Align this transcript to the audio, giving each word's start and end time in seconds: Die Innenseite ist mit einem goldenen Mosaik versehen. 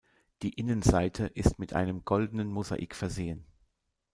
Die 0.41 0.49
Innenseite 0.53 1.27
ist 1.27 1.59
mit 1.59 1.73
einem 1.73 2.03
goldenen 2.05 2.47
Mosaik 2.47 2.95
versehen. 2.95 3.45